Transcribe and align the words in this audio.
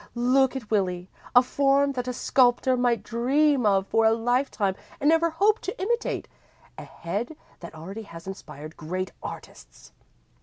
Look 0.15 0.55
at 0.55 0.71
Willie 0.71 1.11
a 1.35 1.43
form 1.43 1.91
that 1.91 2.07
a 2.07 2.11
sculptor 2.11 2.75
might 2.75 3.03
dream 3.03 3.67
of 3.67 3.85
for 3.85 4.03
a 4.03 4.13
lifetime 4.13 4.75
and 4.99 5.07
never 5.09 5.29
hope 5.29 5.59
to 5.59 5.79
imitate 5.79 6.27
a 6.75 6.83
head 6.85 7.35
that 7.59 7.75
already 7.75 8.01
has 8.01 8.25
inspired 8.25 8.75
great 8.75 9.11
artists! 9.21 9.91